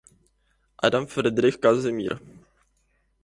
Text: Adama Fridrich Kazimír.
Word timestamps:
Adama 0.77 1.05
Fridrich 1.07 1.59
Kazimír. 1.61 2.19